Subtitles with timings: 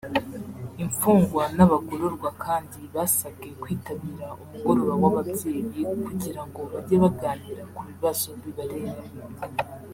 [0.83, 5.61] Imfungwa n’abagororwa kandi basabwe kwitabira umugoroba w’ababyeyi
[6.07, 9.01] kugira ngo bajye baganira ku bibazo bibareba